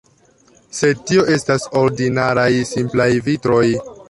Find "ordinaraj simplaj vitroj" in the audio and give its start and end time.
1.83-3.67